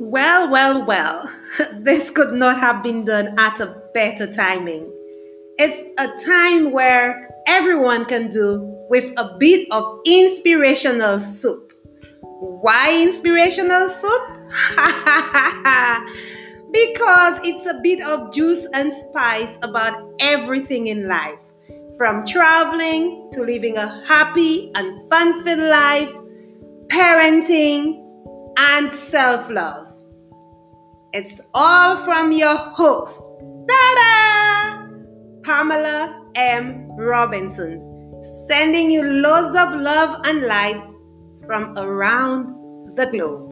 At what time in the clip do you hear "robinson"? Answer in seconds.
36.98-37.80